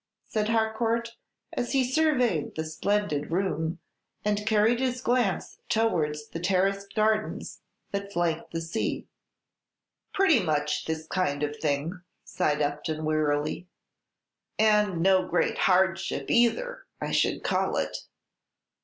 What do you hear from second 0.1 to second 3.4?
said Harcourt, as he surveyed the splendid